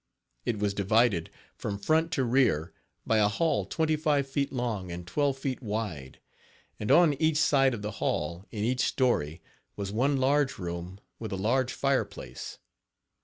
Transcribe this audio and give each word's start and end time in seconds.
It 0.45 0.57
was 0.57 0.73
divided, 0.73 1.29
from 1.55 1.77
front 1.77 2.11
to 2.13 2.23
rear, 2.23 2.73
by 3.05 3.19
a 3.19 3.27
hall 3.27 3.65
twenty 3.67 3.95
five 3.95 4.27
feet 4.27 4.51
long 4.51 4.91
and 4.91 5.05
twelve 5.05 5.37
feet 5.37 5.61
wide, 5.61 6.19
and 6.79 6.89
on 6.89 7.13
each 7.21 7.37
side 7.37 7.75
of 7.75 7.83
the 7.83 7.91
hall, 8.01 8.43
in 8.49 8.63
each 8.63 8.81
story, 8.81 9.43
was 9.75 9.91
one 9.91 10.17
large 10.17 10.57
room 10.57 10.99
with 11.19 11.31
a 11.31 11.35
large 11.35 11.71
fire 11.71 12.03
place. 12.05 12.57